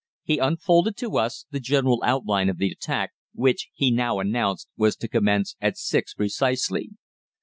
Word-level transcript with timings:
He 0.23 0.39
unfolded 0.39 0.97
to 0.97 1.19
us 1.19 1.45
the 1.51 1.59
general 1.59 2.01
outline 2.03 2.49
of 2.49 2.57
the 2.57 2.71
attack, 2.71 3.11
which, 3.35 3.69
he 3.71 3.91
now 3.91 4.17
announced, 4.17 4.67
was 4.75 4.95
to 4.95 5.07
commence 5.07 5.55
at 5.61 5.77
six 5.77 6.15
precisely. 6.15 6.89